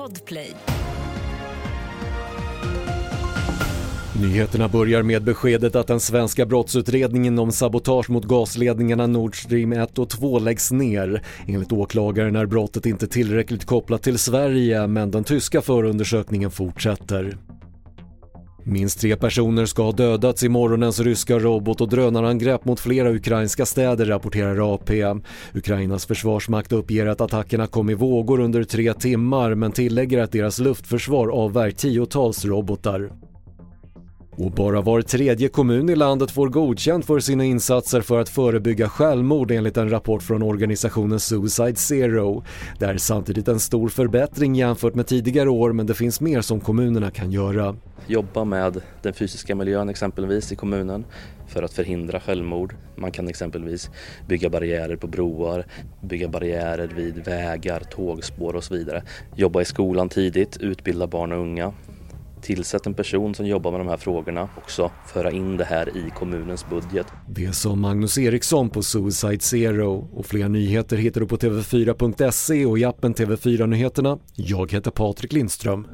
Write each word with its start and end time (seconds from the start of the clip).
Podplay. 0.00 0.54
Nyheterna 4.20 4.68
börjar 4.68 5.02
med 5.02 5.22
beskedet 5.22 5.76
att 5.76 5.86
den 5.86 6.00
svenska 6.00 6.46
brottsutredningen 6.46 7.38
om 7.38 7.52
sabotage 7.52 8.10
mot 8.10 8.24
gasledningarna 8.24 9.06
Nord 9.06 9.42
Stream 9.42 9.72
1 9.72 9.98
och 9.98 10.08
2 10.08 10.38
läggs 10.38 10.72
ner. 10.72 11.22
Enligt 11.46 11.72
åklagaren 11.72 12.36
är 12.36 12.46
brottet 12.46 12.86
inte 12.86 13.06
tillräckligt 13.06 13.64
kopplat 13.64 14.02
till 14.02 14.18
Sverige 14.18 14.86
men 14.86 15.10
den 15.10 15.24
tyska 15.24 15.60
förundersökningen 15.60 16.50
fortsätter. 16.50 17.36
Minst 18.64 19.00
tre 19.00 19.16
personer 19.16 19.66
ska 19.66 19.82
ha 19.82 19.92
dödats 19.92 20.42
i 20.42 20.48
morgonens 20.48 21.00
ryska 21.00 21.38
robot 21.38 21.80
och 21.80 21.88
drönarangrepp 21.88 22.64
mot 22.64 22.80
flera 22.80 23.10
ukrainska 23.10 23.66
städer 23.66 24.06
rapporterar 24.06 24.74
AP. 24.74 25.04
Ukrainas 25.54 26.06
försvarsmakt 26.06 26.72
uppger 26.72 27.06
att 27.06 27.20
attackerna 27.20 27.66
kom 27.66 27.90
i 27.90 27.94
vågor 27.94 28.40
under 28.40 28.64
tre 28.64 28.94
timmar 28.94 29.54
men 29.54 29.72
tillägger 29.72 30.18
att 30.18 30.32
deras 30.32 30.58
luftförsvar 30.58 31.28
avvärjt 31.28 31.78
tiotals 31.78 32.44
robotar. 32.44 33.29
Och 34.30 34.50
bara 34.50 34.80
var 34.80 35.02
tredje 35.02 35.48
kommun 35.48 35.88
i 35.88 35.96
landet 35.96 36.30
får 36.30 36.48
godkänt 36.48 37.06
för 37.06 37.20
sina 37.20 37.44
insatser 37.44 38.00
för 38.00 38.20
att 38.20 38.28
förebygga 38.28 38.88
självmord 38.88 39.50
enligt 39.50 39.76
en 39.76 39.90
rapport 39.90 40.22
från 40.22 40.42
organisationen 40.42 41.20
Suicide 41.20 41.76
Zero. 41.76 42.44
Det 42.78 42.86
är 42.86 42.96
samtidigt 42.96 43.48
en 43.48 43.60
stor 43.60 43.88
förbättring 43.88 44.54
jämfört 44.54 44.94
med 44.94 45.06
tidigare 45.06 45.50
år 45.50 45.72
men 45.72 45.86
det 45.86 45.94
finns 45.94 46.20
mer 46.20 46.40
som 46.40 46.60
kommunerna 46.60 47.10
kan 47.10 47.32
göra. 47.32 47.76
Jobba 48.06 48.44
med 48.44 48.80
den 49.02 49.14
fysiska 49.14 49.54
miljön 49.54 49.88
exempelvis 49.88 50.52
i 50.52 50.56
kommunen 50.56 51.04
för 51.48 51.62
att 51.62 51.72
förhindra 51.72 52.20
självmord. 52.20 52.74
Man 52.96 53.12
kan 53.12 53.28
exempelvis 53.28 53.90
bygga 54.28 54.50
barriärer 54.50 54.96
på 54.96 55.06
broar, 55.06 55.66
bygga 56.00 56.28
barriärer 56.28 56.90
vid 56.96 57.24
vägar, 57.24 57.80
tågspår 57.80 58.56
och 58.56 58.64
så 58.64 58.74
vidare. 58.74 59.02
Jobba 59.36 59.60
i 59.60 59.64
skolan 59.64 60.08
tidigt, 60.08 60.56
utbilda 60.56 61.06
barn 61.06 61.32
och 61.32 61.38
unga 61.38 61.72
Tillsätt 62.42 62.86
en 62.86 62.94
person 62.94 63.34
som 63.34 63.46
jobbar 63.46 63.70
med 63.70 63.80
de 63.80 63.88
här 63.88 63.96
frågorna 63.96 64.48
också 64.56 64.90
föra 65.12 65.30
in 65.30 65.56
det 65.56 65.64
här 65.64 65.96
i 65.96 66.10
kommunens 66.10 66.68
budget. 66.70 67.06
Det 67.28 67.52
sa 67.52 67.74
Magnus 67.74 68.18
Eriksson 68.18 68.70
på 68.70 68.82
Suicide 68.82 69.40
Zero 69.40 70.08
och 70.12 70.26
fler 70.26 70.48
nyheter 70.48 70.96
hittar 70.96 71.20
du 71.20 71.26
på 71.26 71.36
tv4.se 71.36 72.66
och 72.66 72.78
i 72.78 72.84
appen 72.84 73.14
TV4 73.14 73.66
Nyheterna. 73.66 74.18
Jag 74.34 74.72
heter 74.72 74.90
Patrik 74.90 75.32
Lindström. 75.32 75.86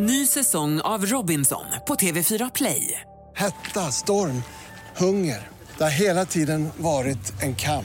Ny 0.00 0.26
säsong 0.26 0.80
av 0.80 1.06
Robinson 1.06 1.64
på 1.86 1.94
TV4 1.94 2.50
Play. 2.54 3.00
Hetta, 3.34 3.80
storm, 3.80 4.42
hunger. 4.96 5.48
Det 5.78 5.84
har 5.84 5.90
hela 5.90 6.24
tiden 6.24 6.68
varit 6.76 7.42
en 7.42 7.54
kamp. 7.54 7.84